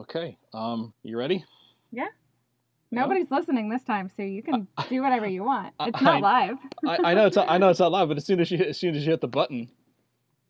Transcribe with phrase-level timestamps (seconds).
[0.00, 0.36] Okay.
[0.54, 1.44] Um, you ready?
[1.92, 2.06] Yeah.
[2.90, 5.74] Nobody's listening this time, so you can do whatever you want.
[5.78, 6.58] I- It's not I- live.
[6.86, 8.68] I, I know it's I know it's not live, but as soon as you hit,
[8.68, 9.68] as soon as you hit the button,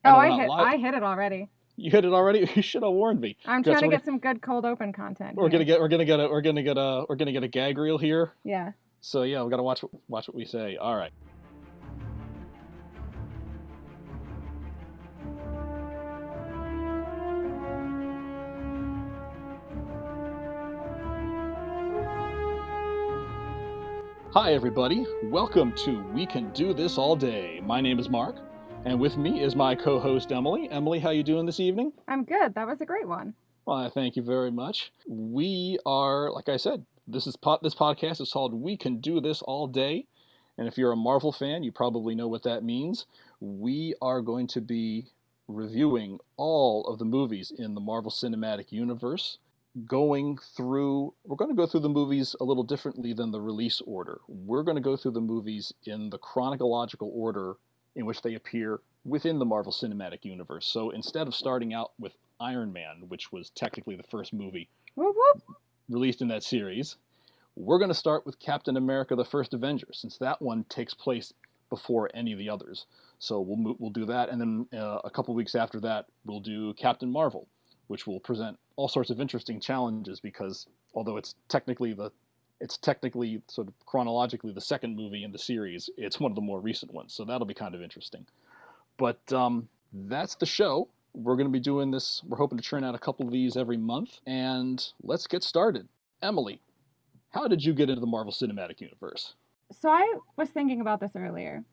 [0.05, 0.49] Oh, I hit.
[0.49, 0.67] live.
[0.67, 1.49] I hit it already.
[1.77, 2.49] you hit it already.
[2.57, 3.37] You should have warned me.
[3.45, 5.37] I'm trying to get some good cold open content.
[5.37, 5.51] We're here.
[5.51, 7.77] gonna get we're gonna get a we're gonna get a we're gonna get a gag
[7.77, 8.33] reel here.
[8.45, 8.73] Yeah.
[9.03, 10.77] So yeah, we gotta watch watch what we say.
[10.77, 11.13] All right.
[24.33, 27.61] Hi everybody, welcome to We Can Do This All Day.
[27.65, 28.37] My name is Mark,
[28.85, 30.71] and with me is my co-host Emily.
[30.71, 31.93] Emily, how you doing this evening?
[32.07, 32.55] I'm good.
[32.55, 33.35] That was a great one.
[33.67, 34.93] Well, I thank you very much.
[35.09, 39.21] We are, like I said, this is pod, this podcast is called "We Can Do
[39.21, 40.07] This All Day,"
[40.57, 43.07] and if you're a Marvel fan, you probably know what that means.
[43.41, 45.07] We are going to be
[45.49, 49.39] reviewing all of the movies in the Marvel Cinematic Universe,
[49.87, 51.15] going through.
[51.25, 54.21] We're going to go through the movies a little differently than the release order.
[54.29, 57.55] We're going to go through the movies in the chronological order
[57.97, 60.67] in which they appear within the Marvel Cinematic Universe.
[60.67, 65.17] So instead of starting out with Iron Man, which was technically the first movie Whoop
[65.17, 65.57] whoop.
[65.89, 66.97] released in that series,
[67.57, 71.33] we're going to start with Captain America: The First Avenger, since that one takes place
[71.69, 72.87] before any of the others.
[73.19, 76.75] So we'll we'll do that, and then uh, a couple weeks after that, we'll do
[76.75, 77.47] Captain Marvel,
[77.91, 82.13] which will present all sorts of interesting challenges because although it's technically the
[82.61, 86.41] it's technically sort of chronologically the second movie in the series, it's one of the
[86.41, 88.25] more recent ones, so that'll be kind of interesting.
[88.97, 90.89] But um, that's the show.
[91.15, 92.23] We're going to be doing this.
[92.29, 95.89] We're hoping to churn out a couple of these every month, and let's get started.
[96.23, 96.61] Emily,
[97.31, 99.35] how did you get into the Marvel Cinematic Universe?
[99.73, 101.65] So I was thinking about this earlier.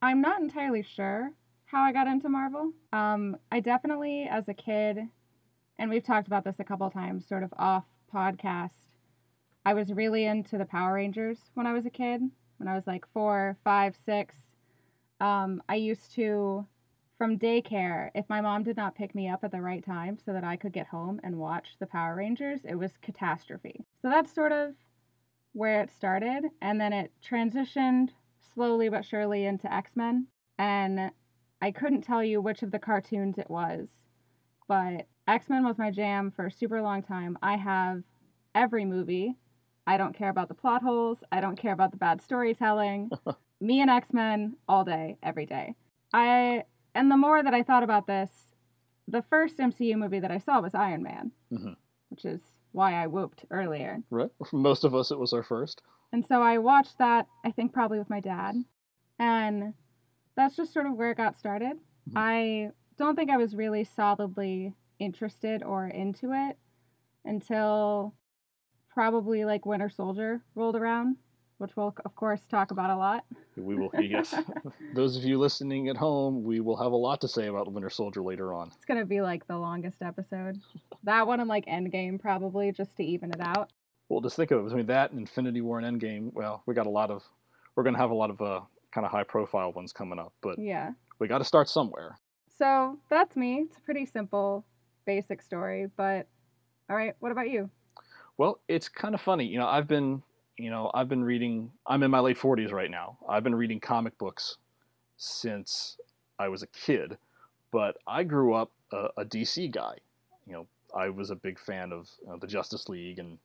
[0.00, 1.32] I'm not entirely sure
[1.66, 2.72] how I got into Marvel.
[2.94, 5.00] Um, I definitely, as a kid,
[5.78, 8.70] and we've talked about this a couple times, sort of off podcast.
[9.64, 12.22] I was really into the Power Rangers when I was a kid.
[12.56, 14.34] When I was like four, five, six,
[15.20, 16.66] um, I used to,
[17.16, 20.32] from daycare, if my mom did not pick me up at the right time so
[20.32, 23.84] that I could get home and watch the Power Rangers, it was catastrophe.
[24.02, 24.74] So that's sort of
[25.52, 28.10] where it started, and then it transitioned
[28.54, 30.26] slowly but surely into X Men.
[30.58, 31.10] And
[31.60, 33.88] I couldn't tell you which of the cartoons it was,
[34.66, 37.36] but X Men was my jam for a super long time.
[37.42, 38.02] I have
[38.54, 39.36] every movie.
[39.86, 41.18] I don't care about the plot holes.
[41.30, 43.10] I don't care about the bad storytelling.
[43.60, 45.74] Me and X Men all day, every day.
[46.14, 48.30] I and the more that I thought about this,
[49.06, 51.76] the first MCU movie that I saw was Iron Man, Mhm.
[52.08, 52.40] which is
[52.72, 54.02] why I whooped earlier.
[54.10, 54.30] Right?
[54.48, 55.82] For most of us, it was our first.
[56.12, 58.56] And so I watched that, I think probably with my dad.
[59.18, 59.74] And
[60.36, 61.76] that's just sort of where it got started.
[62.10, 62.12] Mhm.
[62.16, 66.56] I don't think I was really solidly interested or into it
[67.24, 68.14] until
[68.92, 71.16] probably like Winter Soldier rolled around,
[71.58, 73.24] which we'll, of course, talk about a lot.
[73.56, 74.34] We will, yes.
[74.94, 77.90] Those of you listening at home, we will have a lot to say about Winter
[77.90, 78.70] Soldier later on.
[78.74, 80.58] It's going to be like the longest episode.
[81.04, 83.70] That one and like Endgame, probably, just to even it out.
[84.08, 86.32] Well, just think of it between that and Infinity War and Endgame.
[86.32, 87.22] Well, we got a lot of,
[87.76, 88.60] we're going to have a lot of uh,
[88.92, 90.92] kind of high profile ones coming up, but Yeah.
[91.18, 92.16] we got to start somewhere.
[92.56, 93.66] So that's me.
[93.68, 94.64] It's a pretty simple,
[95.08, 95.86] basic story.
[95.96, 96.28] But
[96.90, 97.70] all right, what about you?
[98.36, 99.46] Well, it's kind of funny.
[99.46, 100.22] You know, I've been,
[100.58, 101.70] you know, I've been reading.
[101.86, 103.16] I'm in my late 40s right now.
[103.26, 104.58] I've been reading comic books
[105.16, 105.96] since
[106.38, 107.16] I was a kid,
[107.72, 109.96] but I grew up a, a DC guy.
[110.46, 113.38] You know, I was a big fan of you know, the Justice League and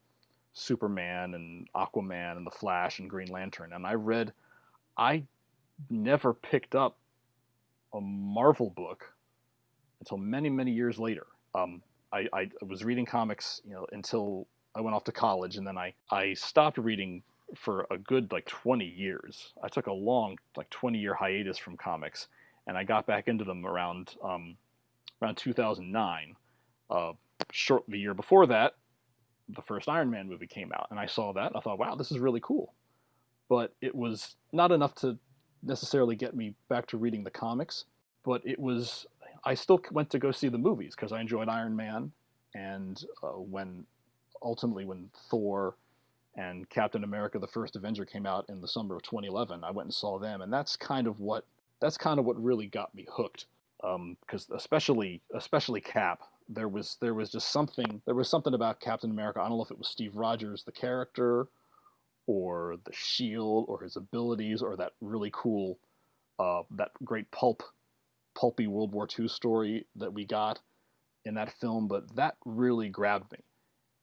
[0.52, 4.34] Superman and Aquaman and the Flash and Green Lantern, and I read.
[4.96, 5.24] I
[5.90, 7.00] never picked up
[7.96, 9.06] a Marvel book
[10.02, 11.26] until many, many years later.
[11.56, 11.82] Um,
[12.12, 15.78] I, I was reading comics, you know, until I went off to college, and then
[15.78, 17.24] I, I stopped reading
[17.56, 19.54] for a good like 20 years.
[19.64, 22.28] I took a long like 20 year hiatus from comics,
[22.68, 24.58] and I got back into them around um,
[25.22, 26.36] around 2009.
[26.90, 27.14] Uh,
[27.52, 28.76] short the year before that,
[29.50, 31.52] the first Iron Man movie came out, and I saw that.
[31.56, 32.74] I thought, wow, this is really cool,
[33.50, 35.18] but it was not enough to
[35.62, 37.86] necessarily get me back to reading the comics.
[38.26, 39.06] But it was
[39.46, 42.12] I still went to go see the movies because I enjoyed Iron Man,
[42.56, 43.86] and uh, when
[44.42, 45.76] ultimately when Thor
[46.38, 49.88] and Captain America: The First Avenger came out in the summer of 2011, I went
[49.88, 51.46] and saw them, and that's kind of what
[51.82, 53.46] that's kind of what really got me hooked.
[53.82, 59.12] Because especially especially Cap, there was there was just something there was something about Captain
[59.12, 59.42] America.
[59.42, 61.48] I don't know if it was Steve Rogers the character,
[62.28, 65.78] or the shield, or his abilities, or that really cool
[66.40, 67.62] uh, that great pulp
[68.36, 70.60] pulpy World War II story that we got
[71.26, 73.40] in that film, but that really grabbed me.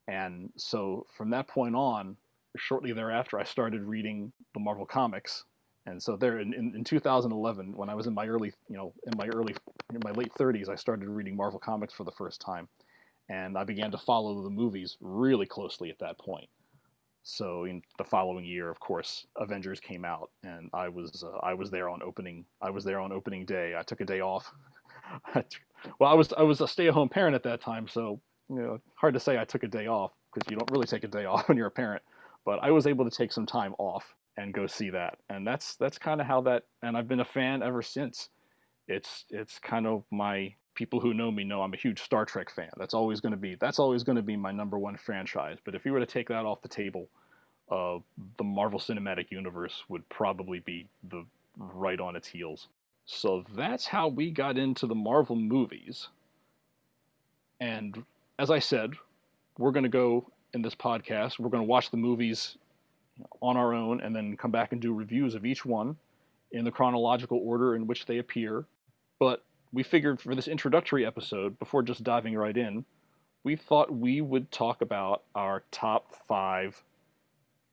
[0.09, 2.17] And so from that point on,
[2.57, 5.45] shortly thereafter, I started reading the Marvel comics.
[5.87, 8.93] And so there in, in, in 2011, when I was in my early, you know,
[9.07, 9.55] in my early,
[9.93, 12.69] in my late 30s, I started reading Marvel comics for the first time.
[13.29, 16.49] And I began to follow the movies really closely at that point.
[17.23, 21.55] So in the following year, of course, Avengers came out, and I was uh, I
[21.55, 23.75] was there on opening I was there on opening day.
[23.79, 24.53] I took a day off.
[25.35, 28.57] well, I was I was a stay at home parent at that time, so you
[28.57, 31.09] know, hard to say I took a day off because you don't really take a
[31.09, 32.03] day off when you're a parent.
[32.45, 35.77] But I was able to take some time off and go see that, and that's
[35.77, 36.65] that's kind of how that.
[36.83, 38.31] And I've been a fan ever since.
[38.89, 42.49] It's it's kind of my people who know me know I'm a huge Star Trek
[42.49, 42.71] fan.
[42.79, 45.59] That's always going to be that's always going to be my number one franchise.
[45.63, 47.07] But if you were to take that off the table,
[47.71, 47.99] uh,
[48.39, 51.27] the Marvel Cinematic Universe would probably be the
[51.59, 52.69] right on its heels.
[53.05, 56.09] So that's how we got into the Marvel movies.
[57.61, 58.03] And
[58.39, 58.95] as I said,
[59.59, 61.39] we're going to go in this podcast.
[61.39, 62.57] We're going to watch the movies
[63.43, 65.97] on our own and then come back and do reviews of each one
[66.53, 68.65] in the chronological order in which they appear.
[69.19, 72.85] But we figured for this introductory episode, before just diving right in,
[73.45, 76.83] we thought we would talk about our top five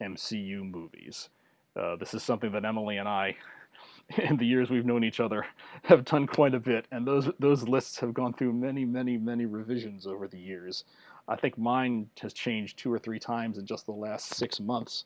[0.02, 1.30] MCU movies.
[1.76, 3.36] Uh, this is something that Emily and I,
[4.18, 5.46] in the years we've known each other,
[5.84, 9.46] have done quite a bit, and those those lists have gone through many, many, many
[9.46, 10.86] revisions over the years.
[11.28, 15.06] I think mine has changed two or three times in just the last six months,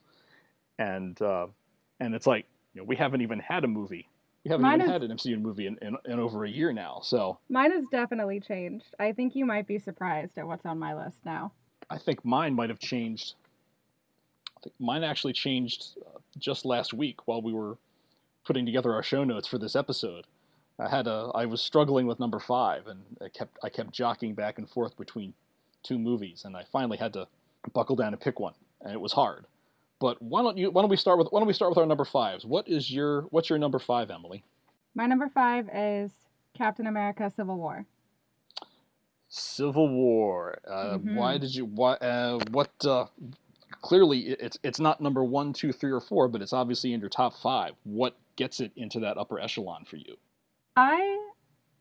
[0.78, 1.48] and uh,
[2.00, 4.08] and it's like you know, we haven't even had a movie.
[4.44, 6.74] We haven't mine even is, had an MCU movie in, in, in over a year
[6.74, 7.02] now.
[7.04, 8.96] So mine has definitely changed.
[9.00, 11.52] I think you might be surprised at what's on my list now.
[11.90, 13.36] I think mine might have changed.
[14.58, 17.78] I think mine actually changed uh, just last week while we were
[18.44, 20.26] putting together our show notes for this episode.
[20.80, 24.34] I had a I was struggling with number five, and I kept I kept jockeying
[24.34, 25.34] back and forth between
[25.84, 27.28] two movies, and I finally had to
[27.74, 29.46] buckle down and pick one, and it was hard.
[30.02, 30.72] But why don't you?
[30.72, 31.28] Why don't we start with?
[31.30, 32.44] Why don't we start with our number fives?
[32.44, 33.22] What is your?
[33.30, 34.44] What's your number five, Emily?
[34.96, 36.12] My number five is
[36.58, 37.86] Captain America: Civil War.
[39.30, 40.58] Civil War.
[40.68, 41.16] Uh, mm-hmm.
[41.16, 41.66] Why did you?
[41.66, 41.94] Why?
[41.94, 42.72] Uh, what?
[42.84, 43.06] Uh,
[43.84, 47.10] clearly, it's it's not number one, two, three, or four, but it's obviously in your
[47.10, 47.74] top five.
[47.84, 50.18] What gets it into that upper echelon for you?
[50.76, 51.20] I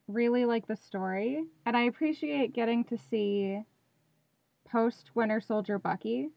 [0.08, 3.62] really like the story, and I appreciate getting to see
[4.70, 6.28] post Winter Soldier Bucky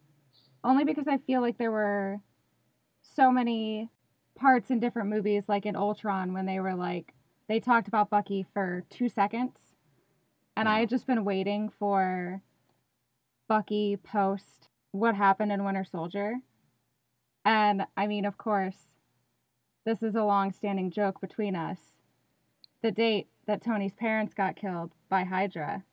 [0.63, 2.19] only because I feel like there were
[3.01, 3.89] so many
[4.35, 7.13] parts in different movies, like in Ultron, when they were like,
[7.47, 9.57] they talked about Bucky for two seconds.
[10.55, 10.79] And I mm.
[10.81, 12.41] had just been waiting for
[13.47, 16.35] Bucky post what happened in Winter Soldier.
[17.45, 18.87] And I mean, of course,
[19.85, 21.79] this is a long standing joke between us.
[22.81, 25.83] The date that Tony's parents got killed by Hydra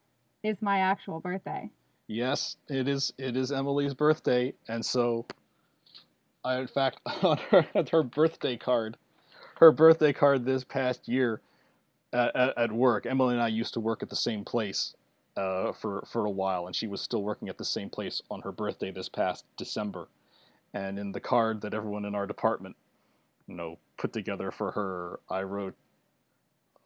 [0.43, 1.70] is my actual birthday
[2.10, 3.12] yes, it is.
[3.18, 5.26] It is Emily's birthday, and so,
[6.44, 8.96] I in fact on her her birthday card,
[9.56, 11.40] her birthday card this past year,
[12.12, 13.06] at, at, at work.
[13.06, 14.94] Emily and I used to work at the same place,
[15.36, 18.42] uh, for for a while, and she was still working at the same place on
[18.42, 20.08] her birthday this past December,
[20.74, 22.76] and in the card that everyone in our department,
[23.46, 25.76] you know, put together for her, I wrote,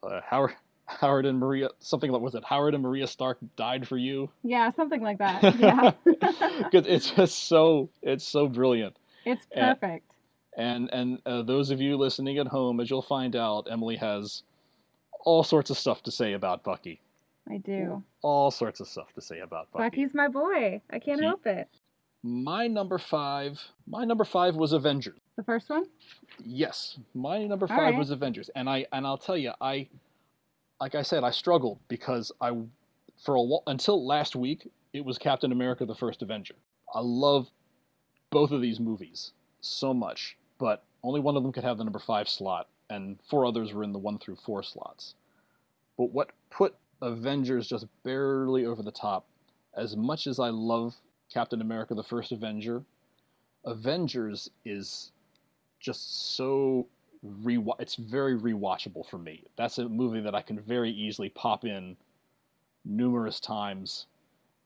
[0.02, 0.48] uh, "How
[0.86, 4.30] Howard and Maria something like was it Howard and Maria Stark died for you?
[4.42, 5.42] Yeah, something like that.
[5.58, 5.92] Yeah.
[6.58, 8.96] Because it's just so it's so brilliant.
[9.24, 10.12] It's perfect.
[10.56, 13.96] And and, and uh, those of you listening at home, as you'll find out, Emily
[13.96, 14.42] has
[15.24, 17.00] all sorts of stuff to say about Bucky.
[17.48, 18.02] I do.
[18.22, 19.84] All sorts of stuff to say about Bucky.
[19.84, 20.80] Bucky's my boy.
[20.90, 21.68] I can't he, help it.
[22.22, 23.60] My number five.
[23.86, 25.18] My number five was Avengers.
[25.36, 25.84] The first one.
[26.44, 27.96] Yes, my number five right.
[27.96, 29.88] was Avengers, and I and I'll tell you, I
[30.80, 32.50] like I said, I struggled because I,
[33.24, 36.54] for a while, until last week, it was Captain America: The First Avenger.
[36.94, 37.48] I love
[38.30, 41.98] both of these movies so much, but only one of them could have the number
[41.98, 45.14] five slot, and four others were in the one through four slots.
[45.96, 49.26] But what put Avengers just barely over the top,
[49.76, 50.94] as much as I love
[51.32, 52.82] Captain America: The First Avenger,
[53.64, 55.12] Avengers is
[55.80, 56.86] just so
[57.24, 59.44] re it's very rewatchable for me.
[59.56, 61.96] That's a movie that I can very easily pop in
[62.84, 64.06] numerous times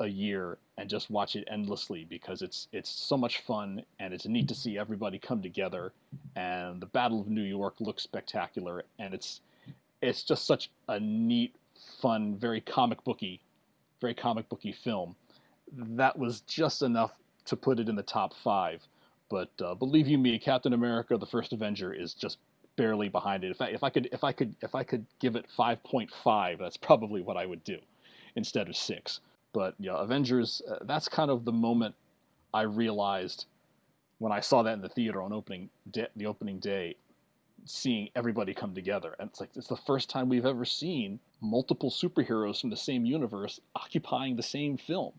[0.01, 4.27] a year and just watch it endlessly because it's it's so much fun and it's
[4.27, 5.93] neat to see everybody come together
[6.37, 9.41] and the Battle of New York looks spectacular and it's
[10.01, 11.55] it's just such a neat,
[12.01, 13.41] fun, very comic booky,
[14.01, 15.17] very comic booky film.
[15.73, 17.13] That was just enough
[17.47, 18.83] to put it in the top five.
[19.29, 22.39] But uh, believe you me, Captain America: The First Avenger is just
[22.79, 23.51] barely behind it.
[23.51, 26.79] If I, if I could if I could if I could give it 5.5, that's
[26.79, 27.79] probably what I would do
[28.37, 29.21] instead of 6.
[29.53, 30.63] But yeah, Avengers.
[30.71, 31.95] Uh, that's kind of the moment
[32.55, 33.47] I realized
[34.19, 36.95] when I saw that in the theater on opening day, the opening day,
[37.65, 41.91] seeing everybody come together, and it's like it's the first time we've ever seen multiple
[41.91, 45.13] superheroes from the same universe occupying the same film.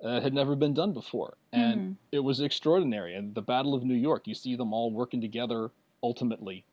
[0.00, 1.96] That had never been done before, and Mhm.
[2.12, 3.16] it was extraordinary.
[3.16, 5.72] And the Battle of New York, you see them all working together
[6.04, 6.64] ultimately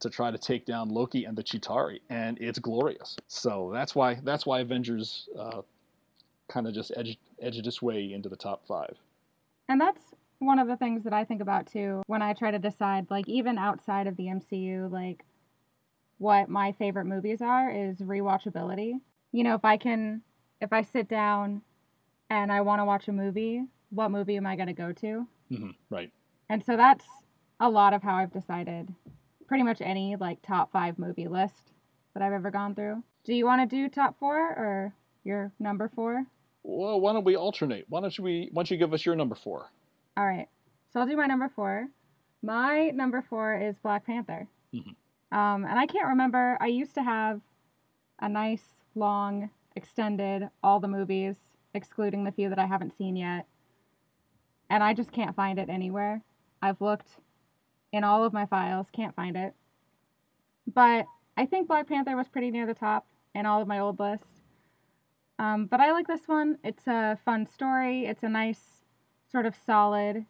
[0.00, 3.16] to try to take down Loki and the Chitauri, and it's glorious.
[3.26, 5.62] So that's why that's why Avengers uh,
[6.48, 8.96] kind of just edged edged its way into the top five.
[9.68, 10.00] And that's
[10.38, 13.28] one of the things that I think about too when I try to decide, like,
[13.28, 15.24] even outside of the MCU, like,
[16.18, 19.00] what my favorite movies are is rewatchability.
[19.32, 20.22] You know, if I can,
[20.60, 21.62] if I sit down
[22.30, 25.26] and I want to watch a movie, what movie am I going to go to?
[25.48, 26.12] hmm Right.
[26.48, 27.04] And so that's
[27.60, 28.94] a lot of how I've decided
[29.48, 31.72] pretty much any, like, top five movie list
[32.14, 33.02] that I've ever gone through.
[33.24, 36.24] Do you want to do top four or your number four?
[36.62, 37.86] Well, why don't we alternate?
[37.88, 38.50] Why don't you we?
[38.52, 39.70] Why don't you give us your number four?
[40.16, 40.48] All right.
[40.92, 41.88] So I'll do my number four.
[42.42, 44.46] My number four is Black Panther.
[44.72, 44.94] Mhm.
[45.32, 46.56] Um, and I can't remember.
[46.60, 47.40] I used to have
[48.20, 48.64] a nice,
[48.94, 51.36] long, extended, all the movies,
[51.74, 53.46] excluding the few that I haven't seen yet.
[54.70, 56.22] And I just can't find it anywhere.
[56.62, 57.18] I've looked
[57.92, 59.54] in all of my files, can't find it.
[60.72, 63.98] But I think Black Panther was pretty near the top in all of my old
[63.98, 64.26] lists.
[65.38, 66.58] Um, but I like this one.
[66.64, 68.06] It's a fun story.
[68.06, 68.84] It's a nice,
[69.30, 70.26] sort of solid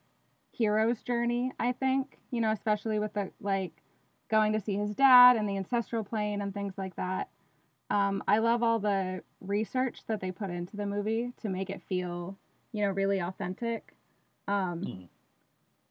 [0.52, 2.18] hero's journey, I think.
[2.30, 3.72] You know, especially with the like
[4.30, 7.28] going to see his dad and the ancestral plane and things like that.
[7.90, 11.80] Um, I love all the research that they put into the movie to make it
[11.88, 12.36] feel,
[12.72, 13.94] you know, really authentic.
[14.46, 15.08] Um, Mhm.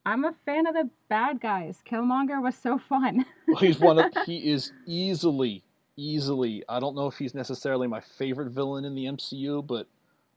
[0.08, 1.80] I'm a fan of the bad guys.
[1.86, 3.26] Killmonger was so fun.
[3.48, 5.64] Well, he's one of he is easily
[5.98, 6.64] easily.
[6.70, 9.88] I don't know if he's necessarily my favorite villain in the MCU, but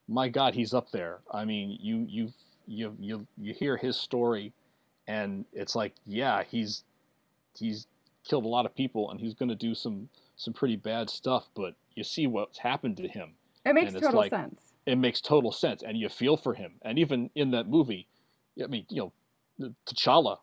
[0.09, 1.19] my God, he's up there.
[1.31, 2.33] I mean, you you
[2.67, 4.53] you you you hear his story,
[5.07, 6.85] and it's like, yeah, he's
[7.57, 7.87] he's
[8.29, 11.49] killed a lot of people, and he's going to do some some pretty bad stuff.
[11.55, 13.33] But you see what's happened to him.
[13.65, 14.61] It makes total like- sense.
[14.87, 16.73] It makes total sense, and you feel for him.
[16.83, 18.09] And even in that movie,
[18.63, 19.13] I mean, you know,
[19.87, 20.39] T'Challa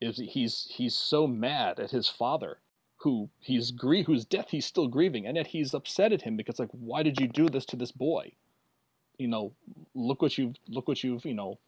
[0.00, 2.58] is he's he's so mad at his father,
[2.98, 6.58] who he's grie whose death he's still grieving, and yet he's upset at him because
[6.58, 8.32] like, why did you do this to this boy?
[9.16, 9.52] You know,
[9.94, 11.58] look what you've look what you've you know,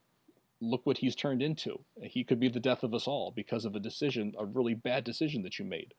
[0.60, 1.80] look what he's turned into.
[2.02, 5.04] He could be the death of us all because of a decision, a really bad
[5.04, 5.94] decision that you made.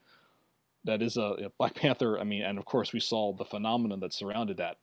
[0.83, 2.19] That is a, Black Panther.
[2.19, 4.77] I mean, and of course we saw the phenomenon that surrounded that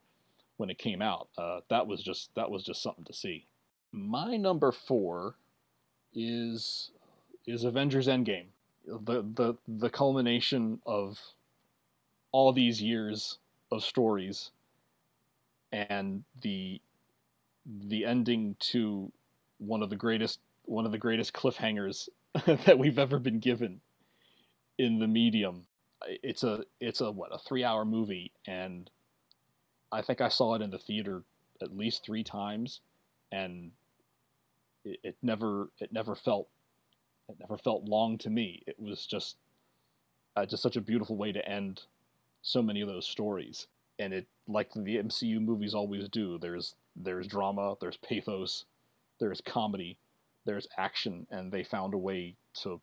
[0.58, 1.28] when it came out.
[1.38, 3.46] Uh, that was just that was just something to see.
[3.90, 5.36] My number four
[6.14, 6.90] is
[7.46, 8.46] is Avengers Endgame.
[8.86, 11.18] The the the culmination of
[12.32, 13.38] all these years
[13.70, 14.50] of stories
[15.72, 16.80] and the
[17.66, 19.12] the ending to
[19.58, 22.08] one of the greatest one of the greatest cliffhangers
[22.46, 23.80] that we've ever been given
[24.78, 25.66] in the medium.
[26.06, 28.90] It's a it's a what a three hour movie and
[29.90, 31.22] I think I saw it in the theater
[31.62, 32.80] at least three times,
[33.32, 33.72] and
[34.88, 36.48] it, it never it never felt
[37.28, 38.62] it never felt long to me.
[38.66, 39.36] It was just
[40.36, 41.82] uh, just such a beautiful way to end
[42.42, 43.66] so many of those stories,
[43.98, 46.38] and it like the MCU movies always do.
[46.38, 48.64] There's there's drama, there's pathos,
[49.20, 49.98] there's comedy,
[50.44, 52.80] there's action, and they found a way to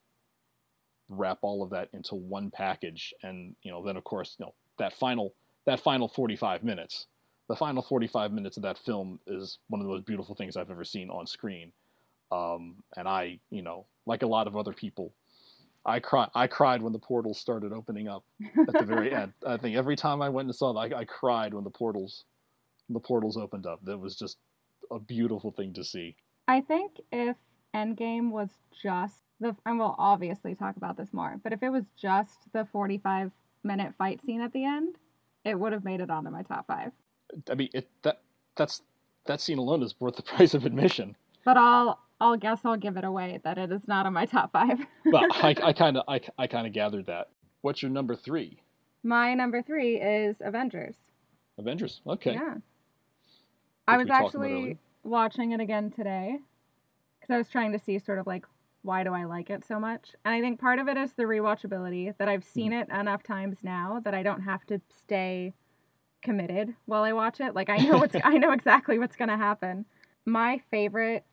[1.09, 3.13] wrap all of that into one package.
[3.23, 5.33] And you know, then of course, you know that final
[5.65, 7.07] that final 45 minutes
[7.47, 10.71] the final 45 minutes of that film is one of the most beautiful things i've
[10.71, 11.71] ever seen on screen
[12.31, 15.13] um, and i you know like a lot of other people
[15.85, 18.23] i cry i cried when the portals started opening up
[18.67, 19.33] at the very end.
[19.47, 22.25] I think every time i went and saw it I, I cried when the portals
[22.89, 23.83] the portals opened up.
[23.83, 24.37] That was just
[24.91, 26.15] a beautiful thing to see.
[26.47, 27.35] I think if
[27.75, 28.49] Endgame was
[28.81, 32.65] just the, and we'll obviously talk about this more, but if it was just the
[32.71, 33.31] 45
[33.63, 34.95] minute fight scene at the end,
[35.43, 36.91] it would have made it onto my top five.
[37.49, 38.21] i mean it that
[38.55, 38.83] that's
[39.25, 41.15] that scene alone is worth the price of admission.
[41.43, 44.51] But I'll, I'll guess I'll give it away that it is not on my top
[44.51, 44.79] five.
[45.11, 47.29] but i i kind of I, I kind of gathered that
[47.61, 48.59] what's your number three
[49.03, 50.95] my number three is Avengers.
[51.59, 52.55] avengers okay Yeah.
[53.87, 56.39] I was we talked about actually watching it again today
[57.19, 58.45] because I was trying to see sort of like
[58.81, 60.15] why do I like it so much?
[60.25, 62.91] And I think part of it is the rewatchability that I've seen Mm-hmm.
[62.91, 65.53] it enough times now that I don't have to stay
[66.21, 67.55] committed while I watch it.
[67.55, 69.85] Like I know what's I know exactly what's going to happen.
[70.25, 71.25] My favorite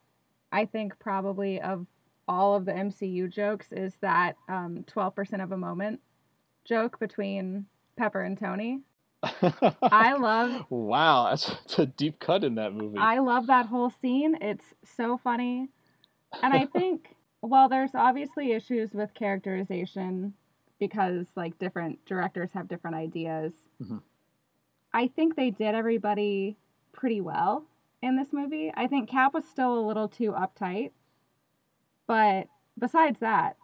[0.53, 1.87] I think probably of
[2.29, 6.01] all of the MCU jokes is that um, 12% of a moment
[6.65, 7.67] joke between
[7.97, 8.81] Pepper and Tony.
[9.83, 10.65] I love.
[10.71, 12.99] Wow, that's, that's a deep cut in that movie.
[12.99, 14.37] I love that whole scene.
[14.41, 15.69] It's so funny.
[16.43, 20.35] And I think, well, there's obviously issues with characterization
[20.79, 23.53] because, like, different directors have different ideas.
[23.83, 24.01] Mhm.
[24.93, 26.57] I think they did everybody
[26.93, 27.65] pretty well
[28.03, 28.73] in this movie.
[28.75, 30.91] I think Cap was still a little too uptight.
[32.07, 33.57] But besides that,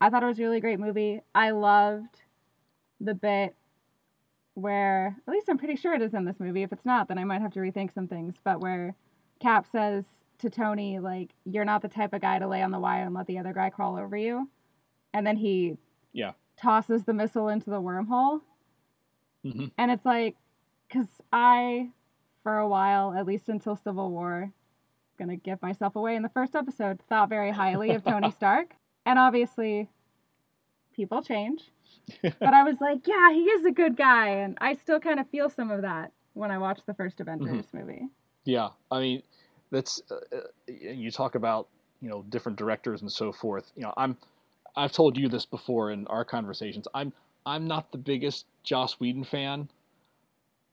[0.00, 1.20] I thought it was a really great movie.
[1.34, 2.22] I loved
[3.00, 3.54] the bit
[4.54, 6.62] where, at least I'm pretty sure it is in this movie.
[6.62, 8.34] If it's not, then I might have to rethink some things.
[8.42, 8.94] But where
[9.40, 10.04] Cap says
[10.38, 13.14] to Tony, like, you're not the type of guy to lay on the wire and
[13.14, 14.48] let the other guy crawl over you.
[15.12, 15.78] And then he
[16.12, 16.32] Yeah.
[16.56, 18.42] tosses the missile into the wormhole.
[19.44, 19.70] Mhm.
[19.78, 20.36] And it's like,
[20.88, 21.90] because I,
[22.44, 24.52] for a while, at least until Civil War, I'm
[25.18, 28.74] gonna give myself away in the first episode, thought very highly of Tony Stark.
[29.04, 29.88] And obviously,
[30.94, 31.64] people change.
[32.22, 34.28] But I was like, yeah, he is a good guy.
[34.28, 37.64] And I still kind of feel some of that when I watch the first Avengers
[37.72, 38.08] movie.
[38.44, 39.22] Yeah, I mean,
[39.70, 41.68] that's uh, uh, you talk about
[42.00, 43.72] you know different directors and so forth.
[43.74, 44.16] You know, I'm
[44.76, 46.86] I've told you this before in our conversations.
[46.94, 47.12] I'm
[47.46, 49.68] I'm not the biggest Joss Whedon fan,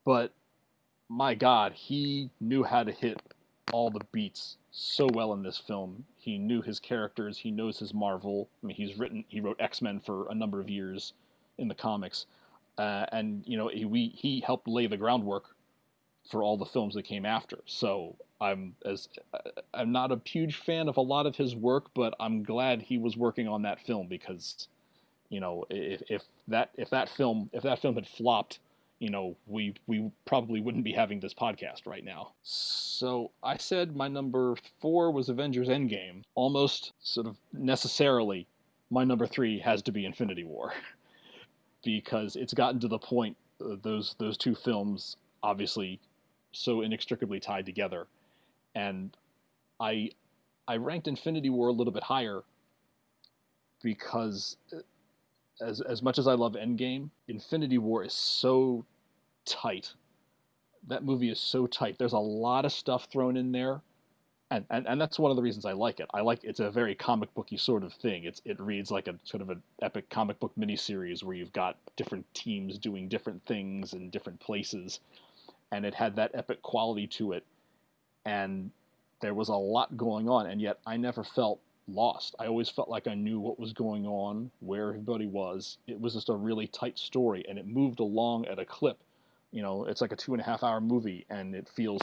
[0.06, 0.34] but
[1.12, 3.22] my God, he knew how to hit
[3.74, 6.06] all the beats so well in this film.
[6.18, 7.38] He knew his characters.
[7.38, 8.48] He knows his Marvel.
[8.64, 9.26] I mean, he's written.
[9.28, 11.12] He wrote X Men for a number of years
[11.58, 12.28] in the comics,
[12.78, 15.54] uh, and you know he we, he helped lay the groundwork
[16.30, 17.60] for all the films that came after.
[17.66, 19.10] So I'm as
[19.74, 22.98] I'm not a huge fan of a lot of his work, but I'm glad he
[22.98, 24.70] was working on that film because,
[25.30, 28.60] you know, if, if that if that film if that film had flopped,
[29.02, 32.34] you know, we we probably wouldn't be having this podcast right now.
[32.44, 36.22] So I said my number four was Avengers Endgame.
[36.36, 38.46] Almost sort of necessarily,
[38.92, 40.74] my number three has to be Infinity War,
[41.84, 46.00] because it's gotten to the point uh, those those two films obviously
[46.52, 48.06] so inextricably tied together.
[48.76, 49.18] And
[49.80, 50.12] I
[50.68, 52.42] I ranked Infinity War a little bit higher
[53.82, 54.82] because uh,
[55.60, 58.86] as as much as I love Endgame, Infinity War is so
[59.46, 59.94] tight.
[60.88, 61.98] That movie is so tight.
[61.98, 63.82] There's a lot of stuff thrown in there.
[64.50, 66.08] And, and, and that's one of the reasons I like it.
[66.14, 68.26] I like it's a very comic booky sort of thing.
[68.26, 71.78] It's it reads like a sort of an epic comic book miniseries where you've got
[71.96, 75.00] different teams doing different things in different places
[75.72, 77.46] and it had that epic quality to it
[78.26, 78.70] and
[79.22, 82.90] there was a lot going on and yet i never felt lost i always felt
[82.90, 86.68] like i knew what was going on where everybody was it was just a really
[86.68, 89.00] tight story and it moved along at a clip
[89.52, 92.02] you know it's like a two and a half hour movie and it feels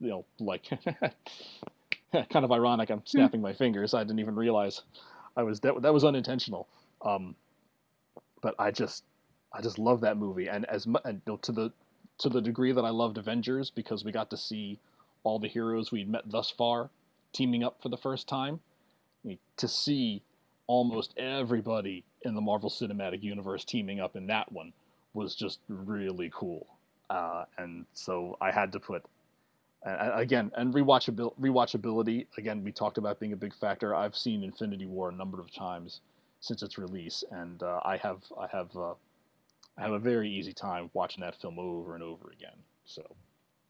[0.00, 0.68] you know like
[2.30, 2.90] kind of ironic.
[2.90, 3.94] I'm snapping my fingers.
[3.94, 4.82] I didn't even realize
[5.36, 6.68] i was that, that was unintentional.
[7.02, 7.34] Um,
[8.42, 9.04] but i just
[9.52, 10.48] i just love that movie.
[10.48, 11.72] And as much and, you know, to the
[12.18, 14.80] to the degree that I loved Avengers because we got to see
[15.22, 16.90] all the heroes we'd met thus far
[17.32, 18.60] teaming up for the first time.
[19.24, 20.22] I mean, to see
[20.66, 24.72] almost everybody in the Marvel Cinematic Universe teaming up in that one
[25.16, 26.66] was just really cool.
[27.08, 29.02] Uh, and so I had to put
[29.84, 32.26] uh, again and rewatchabil- rewatchability.
[32.36, 33.94] Again, we talked about being a big factor.
[33.94, 36.00] I've seen Infinity War a number of times
[36.40, 38.92] since its release, and uh, I have I have uh,
[39.78, 42.58] I have a very easy time watching that film over and over again.
[42.84, 43.02] So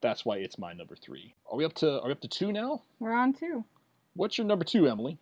[0.01, 1.33] that's why it's my number three.
[1.49, 2.81] Are we up to are we up to two now?
[2.99, 3.63] We're on two.
[4.15, 5.17] What's your number two, Emily?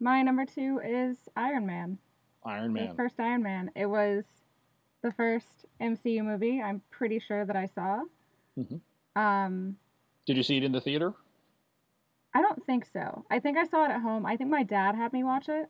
[0.00, 1.98] My number two is Iron Man.
[2.44, 2.96] Iron The Man.
[2.96, 3.70] first Iron Man.
[3.76, 4.24] It was
[5.04, 8.02] the first MCU movie I'm pretty sure that I saw.
[8.58, 8.80] Mhm.
[9.14, 9.76] Um,
[10.24, 11.12] Did you see it in the theater?
[12.32, 13.24] I don't think so.
[13.30, 14.24] I think I saw it at home.
[14.26, 15.68] I think my dad had me watch it.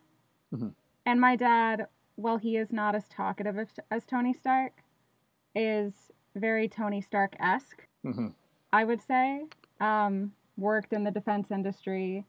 [0.53, 0.73] Mhm.
[1.05, 4.85] And my dad, while he is not as talkative as, as Tony Stark,
[5.55, 8.29] is very Tony Stark esque, hmm
[8.73, 9.47] I would say.
[9.81, 12.25] Um, worked in the defense industry.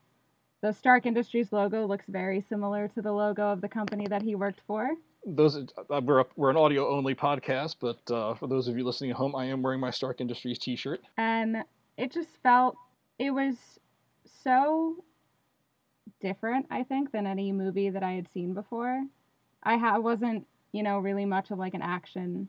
[0.61, 4.33] The Stark Industries logo looks very similar to the logo of the company that he
[4.35, 4.95] worked for.
[5.25, 8.83] Those uh, we're a, we're an audio only podcast, but uh, for those of you
[8.83, 11.01] listening at home, I am wearing my Stark Industries T-shirt.
[11.17, 11.63] and
[11.97, 12.75] it just felt
[13.17, 13.55] it was
[14.43, 14.97] so
[16.21, 19.03] different i think than any movie that i had seen before
[19.63, 22.47] i ha- wasn't you know really much of like an action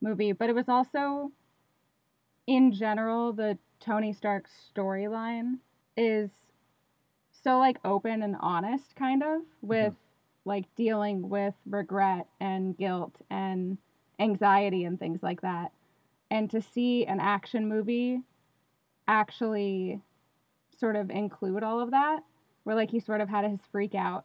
[0.00, 1.30] movie but it was also
[2.46, 5.58] in general the tony stark storyline
[5.96, 6.30] is
[7.32, 9.94] so like open and honest kind of with
[10.44, 13.78] like dealing with regret and guilt and
[14.18, 15.72] anxiety and things like that
[16.30, 18.20] and to see an action movie
[19.08, 20.00] actually
[20.78, 22.20] sort of include all of that
[22.64, 24.24] where like he sort of had his freak out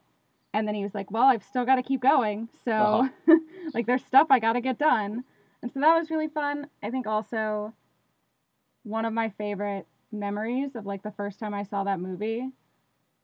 [0.54, 3.36] and then he was like well i've still got to keep going so Uh-huh.
[3.74, 5.24] like there's stuff i got to get done
[5.62, 6.68] And so that was really fun.
[6.82, 7.72] I think also
[8.84, 12.50] one of my favorite memories of like the first time I saw that movie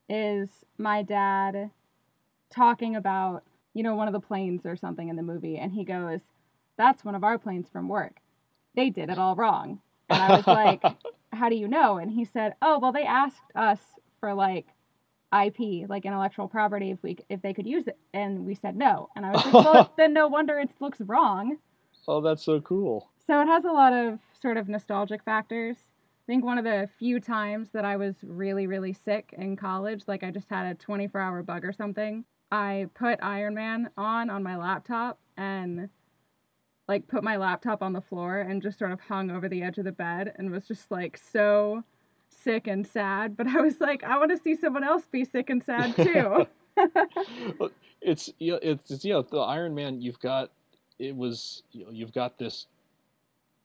[0.09, 1.71] is my dad
[2.53, 3.43] talking about,
[3.75, 5.59] you know, one of the planes or something in the movie.
[5.59, 6.21] And he goes,
[6.77, 8.17] That's one of our planes from work.
[8.75, 9.81] They did it all wrong.
[10.09, 10.83] And I was like,
[11.33, 11.99] How do you know?
[11.99, 13.81] And he said, Oh, well, they asked us
[14.21, 14.67] for like
[15.33, 19.09] IP, like intellectual property, if we if they could use it, and we said no.
[19.17, 21.57] And I was like, well, then no wonder it looks wrong.
[22.07, 23.11] Oh, that's so cool.
[23.27, 25.77] So it has a lot of sort of nostalgic factors.
[25.79, 30.03] I think one of the few times that I was really, really sick in college,
[30.07, 34.29] like I just had a 24 hour bug or something, I put Iron Man on
[34.29, 35.89] on my laptop and
[36.87, 39.79] like put my laptop on the floor and just sort of hung over the edge
[39.79, 41.83] of the bed and was just like so
[42.29, 43.39] sick and sad.
[43.39, 46.47] But I was like, I want to see someone else be sick and sad too.
[48.03, 50.03] it's yeah, it's, it's yeah, the Iron Man.
[50.03, 50.51] You've got
[50.99, 52.67] it was you know you've got this.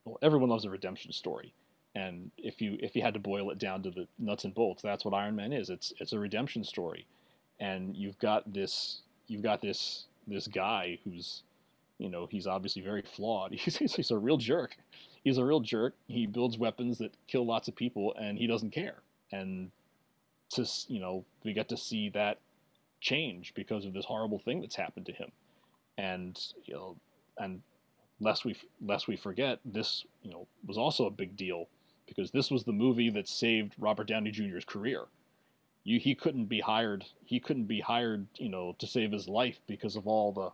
[0.06, 1.54] Well, everyone loves a redemption story,
[1.94, 4.82] and if you if you had to boil it down to the nuts and bolts,
[4.82, 5.70] that's what Iron Man is.
[5.70, 7.06] It's it's a redemption story,
[7.60, 11.44] and you've got this you've got this this guy who's
[11.98, 13.52] you know he's obviously very flawed.
[13.60, 14.76] He's he's a real jerk.
[15.24, 15.96] He's a real jerk.
[16.08, 18.98] He builds weapons that kill lots of people, and he doesn't care.
[19.32, 19.72] And
[20.52, 22.40] to you know we get to see that
[23.02, 25.32] change because of this horrible thing that's happened to him,
[25.98, 26.96] and you know
[27.38, 27.62] and
[28.20, 31.68] lest we lest we forget, this you know was also a big deal
[32.06, 35.06] because this was the movie that saved Robert Downey Jr.'s career.
[35.88, 37.06] You, he couldn't be hired.
[37.24, 40.50] He couldn't be hired, you know, to save his life because of all the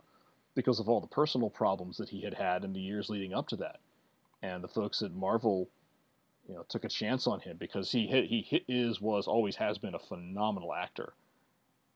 [0.54, 3.48] because of all the personal problems that he had had in the years leading up
[3.48, 3.80] to that.
[4.44, 5.68] And the folks at Marvel,
[6.48, 9.56] you know, took a chance on him because he hit, he hit, is was always
[9.56, 11.14] has been a phenomenal actor.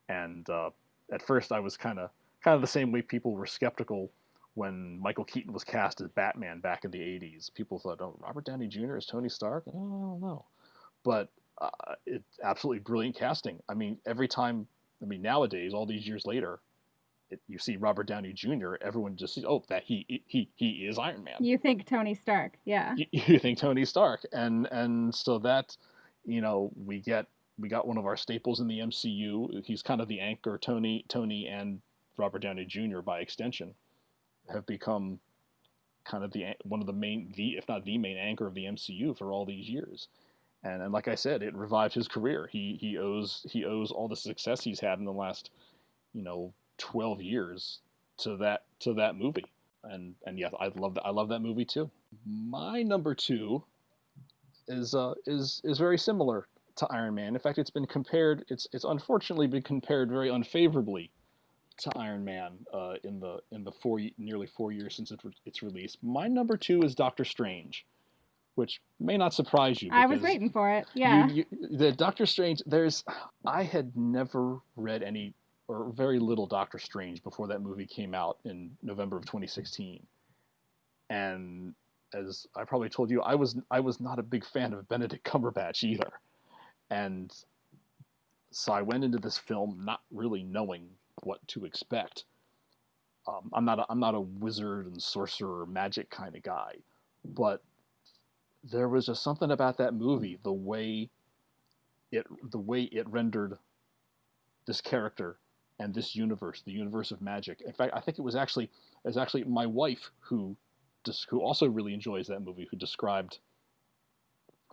[0.08, 0.70] And uh,
[1.12, 2.10] at first, I was kind of
[2.42, 4.10] kind of the same way people were skeptical
[4.54, 7.54] when Michael Keaton was cast as Batman back in the 80s.
[7.54, 8.96] People thought, oh, Robert Downey Jr.
[8.96, 9.62] is Tony Stark?
[9.68, 10.44] I don't know.
[11.04, 13.60] But uh, it's absolutely brilliant casting.
[13.68, 14.66] I mean, every time,
[15.02, 16.60] I mean, nowadays, all these years later,
[17.30, 20.98] it, you see Robert Downey Jr., everyone just sees, oh, that he he he is
[20.98, 21.36] Iron Man.
[21.40, 22.94] You think Tony Stark, yeah.
[22.96, 25.76] You, you think Tony Stark, and and so that,
[26.24, 27.26] you know, we get
[27.58, 29.64] we got one of our staples in the MCU.
[29.64, 31.80] He's kind of the anchor, Tony Tony and
[32.16, 33.00] Robert Downey Jr.
[33.00, 33.74] by extension
[34.52, 35.20] have become
[36.04, 38.64] kind of the one of the main the if not the main anchor of the
[38.64, 40.08] MCU for all these years.
[40.62, 42.48] And and like I said, it revived his career.
[42.50, 45.50] He he owes he owes all the success he's had in the last,
[46.12, 47.80] you know, 12 years
[48.18, 49.46] to that to that movie.
[49.84, 51.90] And and yeah, I love that I love that movie too.
[52.26, 53.62] My number 2
[54.68, 57.34] is uh is is very similar to Iron Man.
[57.34, 61.10] In fact, it's been compared it's it's unfortunately been compared very unfavorably
[61.78, 65.62] to Iron Man uh, in the in the four nearly four years since it, its
[65.62, 65.96] release.
[66.02, 67.86] My number two is Doctor Strange,
[68.58, 69.88] which may not surprise you.
[69.92, 70.84] I was waiting for it.
[70.92, 71.28] Yeah.
[71.28, 72.60] You, you, the Doctor Strange.
[72.66, 73.04] There's
[73.46, 75.32] I had never read any
[75.68, 80.04] or very little Doctor Strange before that movie came out in November of 2016,
[81.08, 81.72] and
[82.12, 85.24] as I probably told you, I was I was not a big fan of Benedict
[85.24, 86.10] Cumberbatch either,
[86.90, 87.32] and
[88.50, 90.88] so I went into this film not really knowing
[91.22, 92.24] what to expect.
[93.28, 96.72] Um, I'm not a, I'm not a wizard and sorcerer magic kind of guy,
[97.24, 97.62] but
[98.70, 101.10] there was just something about that movie, the way
[102.10, 103.58] it the way it rendered
[104.66, 105.38] this character
[105.78, 107.60] and this universe, the universe of magic.
[107.60, 110.56] In fact, I think it was actually it was actually my wife who
[111.30, 113.38] who also really enjoys that movie who described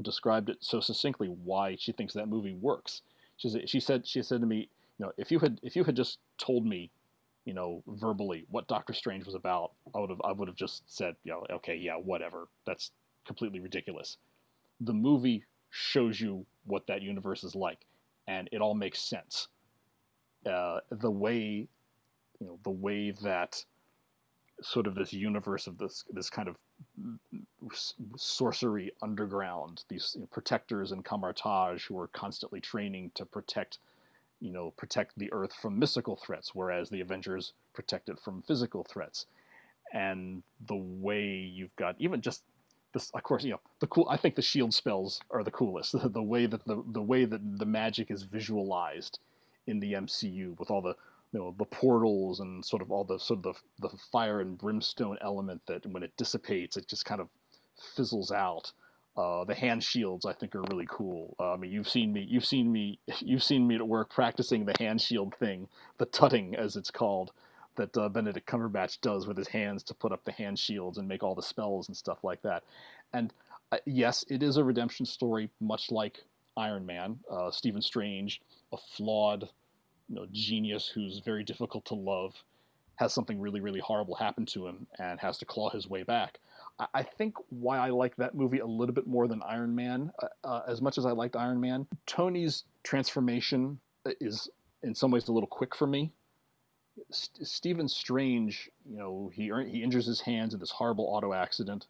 [0.01, 3.01] described it so succinctly why she thinks that movie works.
[3.37, 5.83] She said she said she said to me, you know, if you had if you
[5.83, 6.91] had just told me,
[7.45, 10.83] you know, verbally what Doctor Strange was about, I would have I would have just
[10.93, 12.47] said, you know, okay, yeah, whatever.
[12.65, 12.91] That's
[13.25, 14.17] completely ridiculous.
[14.81, 17.85] The movie shows you what that universe is like,
[18.27, 19.47] and it all makes sense.
[20.45, 21.67] Uh, the way,
[22.39, 23.63] you know, the way that
[24.61, 26.55] sort of this universe of this this kind of
[28.15, 33.79] sorcery underground, these you know, protectors and Kamar-Taj who are constantly training to protect
[34.41, 38.83] you know, protect the Earth from mystical threats, whereas the Avengers protect it from physical
[38.83, 39.25] threats.
[39.93, 42.43] And the way you've got even just
[42.95, 44.07] this, of course, you know, the cool.
[44.09, 45.91] I think the shield spells are the coolest.
[46.01, 49.19] The, the way that the the way that the magic is visualized
[49.67, 50.95] in the MCU with all the
[51.33, 54.57] you know the portals and sort of all the sort of the the fire and
[54.57, 57.27] brimstone element that when it dissipates, it just kind of
[57.95, 58.71] fizzles out.
[59.17, 61.35] Uh, the hand shields I think are really cool.
[61.39, 64.65] Uh, I mean, you've seen me, you've seen me, you've seen me at work practicing
[64.65, 67.31] the hand shield thing, the tutting as it's called.
[67.75, 71.07] That uh, Benedict Cumberbatch does with his hands to put up the hand shields and
[71.07, 72.63] make all the spells and stuff like that.
[73.13, 73.33] And
[73.71, 76.23] uh, yes, it is a redemption story, much like
[76.57, 77.19] Iron Man.
[77.29, 79.49] Uh, Stephen Strange, a flawed,
[80.09, 82.33] you know, genius who's very difficult to love,
[82.95, 86.39] has something really, really horrible happen to him and has to claw his way back.
[86.79, 90.11] I, I think why I like that movie a little bit more than Iron Man,
[90.21, 93.79] uh, uh as much as I liked Iron Man, Tony's transformation
[94.21, 94.49] is
[94.83, 96.11] in some ways a little quick for me.
[97.11, 101.87] St- Stephen Strange, you know, he he injures his hands in this horrible auto accident,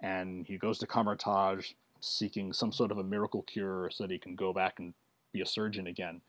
[0.00, 4.18] and he goes to Kamar-Taj seeking some sort of a miracle cure so that he
[4.18, 4.94] can go back and
[5.32, 6.20] be a surgeon again.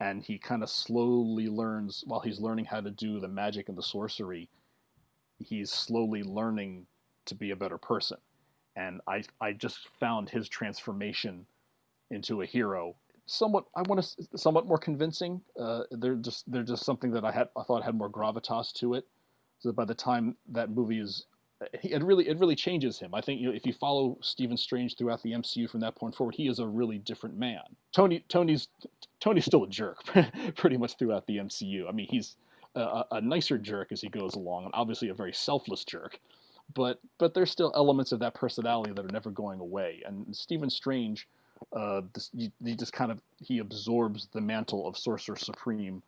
[0.00, 3.78] And he kind of slowly learns, while he's learning how to do the magic and
[3.78, 4.48] the sorcery,
[5.38, 6.86] he's slowly learning
[7.26, 8.18] to be a better person.
[8.74, 11.46] And I, I just found his transformation
[12.10, 12.96] into a hero
[13.32, 15.40] somewhat I want to somewhat more convincing.
[15.58, 18.94] Uh, they're just they're just something that I had I thought had more gravitas to
[18.94, 19.06] it.
[19.60, 21.26] So by the time that movie is,
[21.82, 23.14] it really it really changes him.
[23.14, 26.14] I think you know, if you follow Stephen Strange throughout the MCU from that point
[26.14, 27.62] forward, he is a really different man.
[27.92, 28.68] Tony Tony's
[29.20, 29.98] Tony's still a jerk
[30.56, 31.88] pretty much throughout the MCU.
[31.88, 32.36] I mean he's
[32.74, 36.18] a, a nicer jerk as he goes along, and obviously a very selfless jerk.
[36.74, 40.02] But but there's still elements of that personality that are never going away.
[40.04, 41.28] And Stephen Strange
[41.72, 46.02] uh, this, he, he, just kind of he absorbs the mantle of sorcerer supreme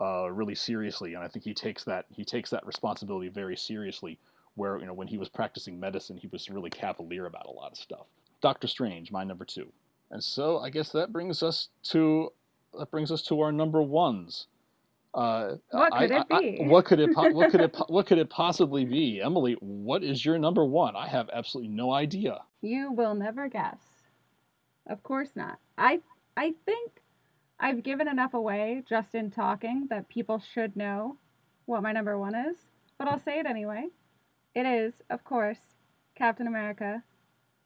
[0.00, 4.18] uh, really seriously, and I think he takes that he takes that responsibility very seriously.
[4.54, 7.72] Where you know when he was practicing medicine, he was really cavalier about a lot
[7.72, 8.06] of stuff.
[8.40, 9.70] Doctor Strange, my number two,
[10.10, 12.32] and so I guess that brings us to
[12.78, 14.46] that brings us to our number ones.
[15.14, 16.60] Uh, what could I, it be?
[16.62, 19.20] I, what could it what could it what could it possibly be?
[19.22, 20.94] Emily, what is your number one?
[20.94, 22.40] I have absolutely no idea.
[22.60, 23.78] You will never guess.
[24.86, 25.58] Of course not.
[25.76, 26.00] I
[26.36, 26.92] I think
[27.58, 31.16] I've given enough away just in talking that people should know
[31.64, 32.56] what my number one is,
[32.98, 33.88] but I'll say it anyway.
[34.54, 35.58] It is, of course,
[36.14, 37.02] Captain America,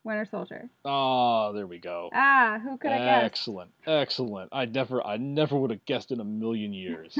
[0.05, 0.71] Winter Soldier.
[0.85, 2.09] Oh, there we go.
[2.13, 3.25] Ah, who could have guessed?
[3.25, 4.49] Excellent, excellent.
[4.53, 7.19] I never, I never would have guessed in a million years.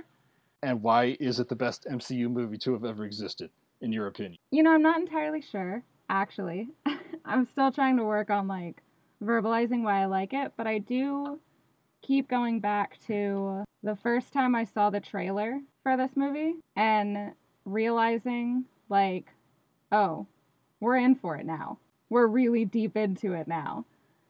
[0.62, 4.38] and why is it the best MCU movie to have ever existed, in your opinion?
[4.50, 5.82] You know, I'm not entirely sure.
[6.08, 6.68] Actually,
[7.24, 8.82] I'm still trying to work on like
[9.22, 11.40] verbalizing why I like it, but I do
[12.02, 17.32] keep going back to the first time I saw the trailer for this movie and
[17.64, 19.26] realizing, like,
[19.90, 20.26] oh,
[20.80, 21.78] we're in for it now.
[22.10, 23.84] We're really deep into it now.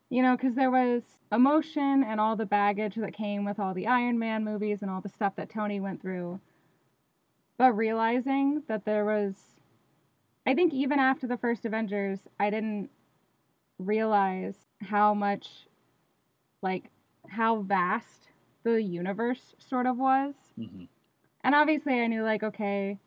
[0.08, 3.88] You know, because there was emotion and all the baggage that came with all the
[3.88, 6.40] Iron Man movies and all the stuff that Tony went through.
[7.58, 9.34] But realizing that there was,
[10.46, 12.90] I think even after the first Avengers, I didn't
[13.78, 15.48] realize how much
[16.62, 16.90] like
[17.28, 18.28] how vast
[18.62, 20.34] the universe sort of was.
[20.58, 20.84] Mm-hmm.
[21.44, 22.98] And obviously I knew like okay,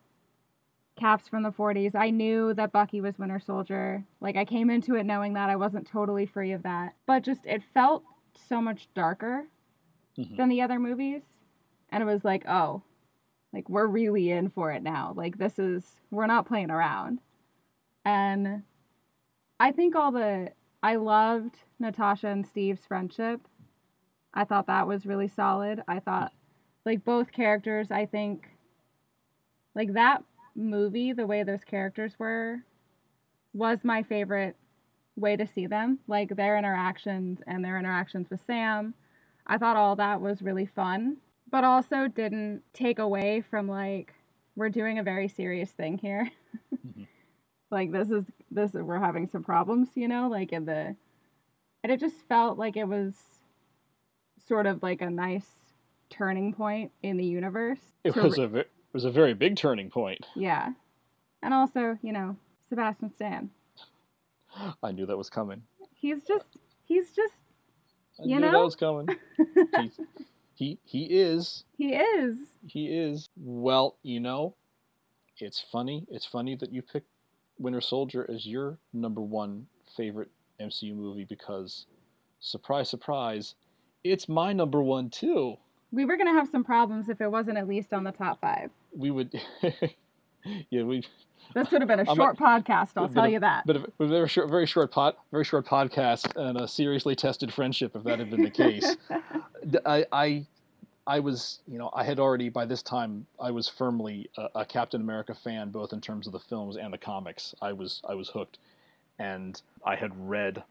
[0.99, 1.95] Caps from the 40s.
[1.95, 4.03] I knew that Bucky was Winter Soldier.
[4.19, 6.93] Like I came into it knowing that I wasn't totally free of that.
[7.05, 8.03] But just it felt
[8.49, 9.47] so much darker
[10.17, 10.36] mm-hmm.
[10.36, 11.21] than the other movies.
[11.89, 12.84] And it was like, oh,
[13.53, 15.13] like we're really in for it now.
[15.15, 17.19] Like this is we're not playing around.
[18.03, 18.63] And
[19.60, 23.41] I think all the I loved Natasha and Steve's friendship.
[24.33, 25.83] I thought that was really solid.
[25.87, 26.31] I thought,
[26.85, 28.47] like, both characters, I think,
[29.75, 30.23] like, that
[30.55, 32.59] movie, the way those characters were,
[33.53, 34.55] was my favorite
[35.17, 35.99] way to see them.
[36.07, 38.93] Like, their interactions and their interactions with Sam.
[39.47, 41.17] I thought all that was really fun,
[41.51, 44.13] but also didn't take away from, like,
[44.55, 46.29] we're doing a very serious thing here.
[46.75, 47.03] mm-hmm.
[47.71, 50.95] Like, this is this we're having some problems, you know, like in the
[51.83, 53.13] and it just felt like it was
[54.47, 55.45] sort of like a nice
[56.09, 57.79] turning point in the universe.
[58.03, 60.25] It was re- a it was a very big turning point.
[60.35, 60.69] Yeah.
[61.41, 62.35] And also, you know,
[62.67, 63.49] Sebastian Stan.
[64.83, 65.62] I knew that was coming.
[65.93, 66.45] He's just
[66.83, 67.35] he's just
[68.19, 69.07] I you knew know that was coming.
[70.55, 71.63] he he is.
[71.77, 72.35] He is.
[72.65, 73.29] He is.
[73.38, 74.55] Well, you know,
[75.38, 76.05] it's funny.
[76.09, 77.09] It's funny that you picked
[77.60, 81.86] Winter Soldier as your number one favorite MCU movie because,
[82.39, 83.56] surprise, surprise,
[84.04, 85.58] it's my number one too.
[85.91, 88.69] We were gonna have some problems if it wasn't at least on the top five.
[88.95, 89.34] We would,
[90.69, 91.04] yeah, we.
[91.54, 92.91] This would have been a short podcast.
[92.95, 93.65] I'll tell you that.
[93.65, 97.52] But a, a very short, very short pot, very short podcast, and a seriously tested
[97.52, 97.95] friendship.
[97.95, 98.95] If that had been the case,
[99.86, 100.45] I, I
[101.10, 104.65] I was, you know, I had already by this time I was firmly a, a,
[104.65, 107.56] Captain America fan, both in terms of the films and the comics.
[107.63, 108.60] I was I was hooked,
[109.17, 110.63] and I had read.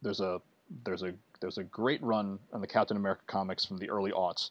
[0.00, 0.40] There's a
[0.82, 1.12] there's a
[1.42, 4.48] there's a great run on the Captain America comics from the early aughts.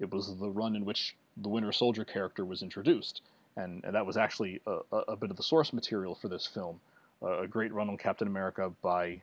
[0.00, 3.22] It was the run in which the Winter Soldier character was introduced,
[3.56, 6.46] and, and that was actually a, a, a bit of the source material for this
[6.46, 6.80] film.
[7.22, 9.20] Uh, a great run on Captain America by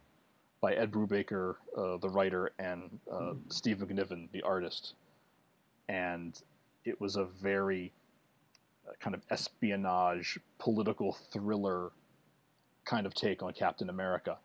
[0.65, 4.95] by Ed Brubaker, uh, the writer, and uh, Steve McNiven, the artist,
[5.89, 6.41] and
[6.85, 7.93] it was a very
[8.87, 11.91] uh, kind of espionage, political thriller
[12.83, 14.39] kind of take on Captain America,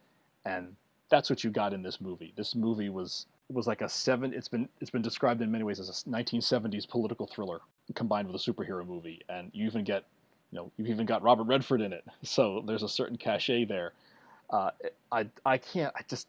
[0.44, 0.76] and
[1.08, 2.34] that's what you got in this movie.
[2.36, 4.34] This movie was was like a seven.
[4.34, 7.60] It's been it's been described in many ways as a 1970s political thriller
[7.94, 10.04] combined with a superhero movie, and you even get,
[10.52, 12.04] you know, you've even got Robert Redford in it.
[12.24, 13.94] So there's a certain cachet there.
[14.50, 14.70] Uh,
[15.12, 15.94] I I can't.
[15.96, 16.28] I just.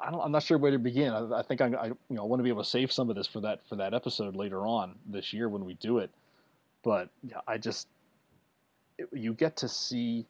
[0.00, 1.12] I don't, I'm not sure where to begin.
[1.12, 3.16] I, I think I, I, you know, want to be able to save some of
[3.16, 6.10] this for that for that episode later on this year when we do it.
[6.82, 7.88] But yeah, I just,
[8.96, 10.24] it, you get to see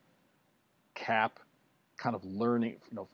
[0.95, 1.39] Cap
[1.97, 3.09] kind of learning, you know,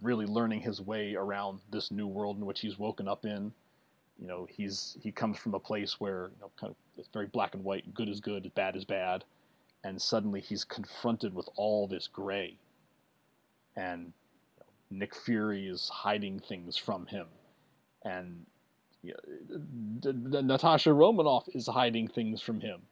[0.00, 3.52] really learning his way around this new world in which he's woken up in.
[4.20, 7.26] You know, he's he comes from a place where you know, kind of it's very
[7.26, 9.24] black and white, good is good, bad is bad,
[9.82, 12.56] and suddenly he's confronted with all this gray.
[13.76, 14.12] And
[14.56, 17.26] you know, Nick Fury is hiding things from him,
[18.04, 18.46] and
[19.02, 19.14] you
[20.04, 22.82] know, Natasha Romanoff is hiding things from him,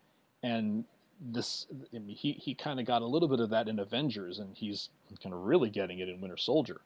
[0.42, 0.84] and
[1.20, 4.38] this I mean, he he kind of got a little bit of that in Avengers,
[4.38, 4.88] and he's
[5.22, 6.80] kind of really getting it in Winter Soldier.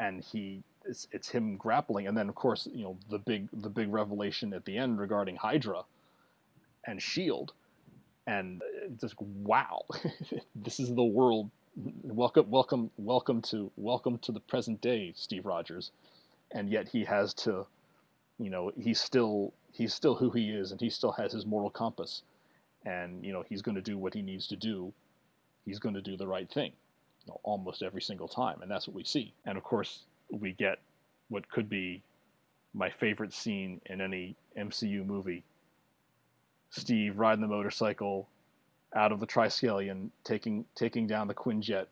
[0.00, 3.70] And he it's, it's him grappling, and then of course you know the big the
[3.70, 5.82] big revelation at the end regarding Hydra
[6.84, 7.52] and Shield,
[8.26, 8.60] and
[9.00, 9.82] just wow,
[10.56, 11.50] this is the world.
[11.76, 15.90] Welcome welcome welcome to welcome to the present day, Steve Rogers,
[16.52, 17.66] and yet he has to,
[18.38, 21.70] you know, he's still he's still who he is, and he still has his moral
[21.70, 22.22] compass
[22.84, 24.92] and you know he's going to do what he needs to do.
[25.64, 26.72] He's going to do the right thing,
[27.24, 29.34] you know, almost every single time, and that's what we see.
[29.46, 30.78] And of course, we get
[31.28, 32.02] what could be
[32.74, 35.44] my favorite scene in any MCU movie:
[36.70, 38.28] Steve riding the motorcycle
[38.94, 41.86] out of the Triskelion, taking taking down the Quinjet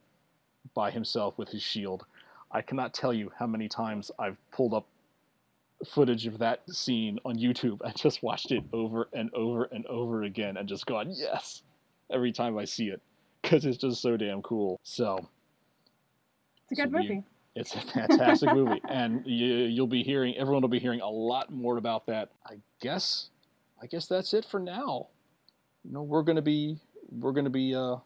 [0.74, 2.04] by himself with his shield.
[2.52, 4.86] I cannot tell you how many times I've pulled up
[5.86, 10.24] footage of that scene on YouTube and just watched it over and over and over
[10.24, 11.62] again and just gone, yes,
[12.10, 13.00] every time I see it
[13.42, 14.80] because it's just so damn cool.
[14.82, 15.26] So
[16.70, 17.14] it's a good so movie.
[17.14, 21.08] You, it's a fantastic movie, and you, you'll be hearing everyone will be hearing a
[21.08, 22.30] lot more about that.
[22.46, 23.30] I guess,
[23.82, 25.08] I guess that's it for now.
[25.84, 26.78] You know, we're gonna be
[27.10, 27.96] we're gonna be uh,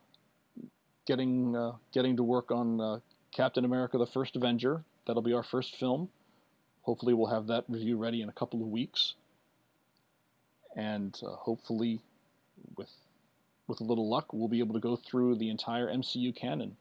[1.07, 2.99] getting uh, getting to work on uh,
[3.33, 4.85] Captain America: The First Avenger.
[5.07, 6.09] That'll be our first film.
[6.83, 9.14] Hopefully, we'll have that review ready in a couple of weeks,
[10.77, 12.01] and uh, hopefully,
[12.77, 12.90] with
[13.67, 16.77] with a little luck, we'll be able to go through the entire MCU canon,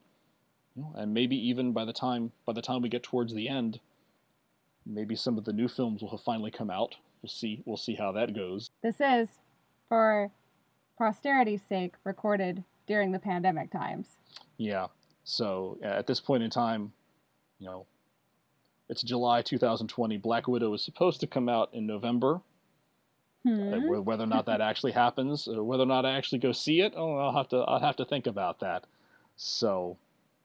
[0.95, 3.79] and maybe even by the time by the time we get towards the end,
[4.85, 6.95] maybe some of the new films will have finally come out.
[7.21, 7.61] We'll see.
[7.65, 8.69] We'll see how that goes.
[8.81, 9.29] This is,
[9.87, 10.31] for
[11.03, 14.17] posterity's sake, recorded during the pandemic times.
[14.57, 14.87] Yeah.
[15.25, 16.93] So at this point in time,
[17.59, 17.85] you know,
[18.87, 20.17] it's July 2020.
[20.17, 22.41] Black Widow is supposed to come out in November.
[23.45, 23.73] Hmm.
[23.73, 26.79] Uh, Whether or not that actually happens, or whether or not I actually go see
[26.79, 28.85] it, oh, I'll have to I'll have to think about that.
[29.35, 29.97] So,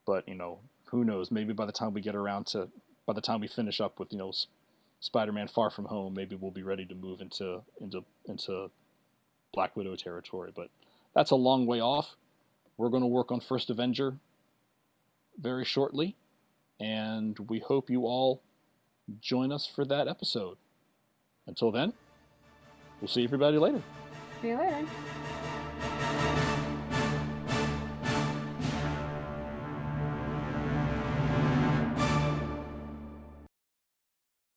[0.06, 1.30] but you know, who knows?
[1.30, 2.68] Maybe by the time we get around to,
[3.06, 4.32] by the time we finish up with you know,
[4.98, 8.70] Spider-Man: Far From Home, maybe we'll be ready to move into into into
[9.52, 10.52] Black Widow territory.
[10.54, 10.68] But
[11.14, 12.16] that's a long way off.
[12.76, 14.16] We're going to work on First Avenger
[15.40, 16.16] very shortly,
[16.80, 18.40] and we hope you all
[19.20, 20.58] join us for that episode.
[21.46, 21.92] Until then,
[23.00, 23.82] we'll see everybody later.
[24.42, 24.86] See you later.